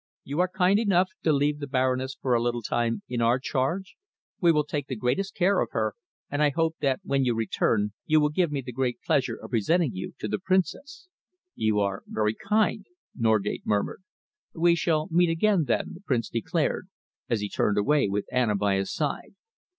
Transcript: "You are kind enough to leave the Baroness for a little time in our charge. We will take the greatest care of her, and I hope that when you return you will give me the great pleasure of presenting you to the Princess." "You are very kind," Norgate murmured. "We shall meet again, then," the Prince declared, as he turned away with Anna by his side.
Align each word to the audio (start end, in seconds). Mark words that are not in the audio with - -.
"You 0.23 0.39
are 0.39 0.47
kind 0.47 0.79
enough 0.79 1.11
to 1.21 1.31
leave 1.31 1.59
the 1.59 1.67
Baroness 1.67 2.15
for 2.19 2.33
a 2.33 2.41
little 2.41 2.63
time 2.63 3.03
in 3.07 3.21
our 3.21 3.37
charge. 3.37 3.97
We 4.39 4.51
will 4.51 4.63
take 4.63 4.87
the 4.87 4.95
greatest 4.95 5.35
care 5.35 5.59
of 5.59 5.69
her, 5.73 5.93
and 6.27 6.41
I 6.41 6.49
hope 6.49 6.77
that 6.79 7.01
when 7.03 7.23
you 7.23 7.35
return 7.35 7.93
you 8.07 8.19
will 8.19 8.29
give 8.31 8.51
me 8.51 8.61
the 8.61 8.71
great 8.71 8.97
pleasure 9.05 9.35
of 9.35 9.51
presenting 9.51 9.93
you 9.93 10.13
to 10.17 10.27
the 10.27 10.39
Princess." 10.39 11.07
"You 11.53 11.79
are 11.81 12.01
very 12.07 12.33
kind," 12.33 12.87
Norgate 13.15 13.61
murmured. 13.67 14.01
"We 14.55 14.73
shall 14.73 15.07
meet 15.11 15.29
again, 15.29 15.65
then," 15.65 15.91
the 15.93 16.01
Prince 16.01 16.29
declared, 16.29 16.87
as 17.29 17.41
he 17.41 17.47
turned 17.49 17.77
away 17.77 18.09
with 18.09 18.25
Anna 18.31 18.55
by 18.55 18.77
his 18.77 18.91
side. 18.91 19.35